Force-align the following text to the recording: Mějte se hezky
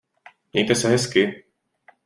Mějte 0.53 0.75
se 0.75 0.89
hezky 0.89 1.43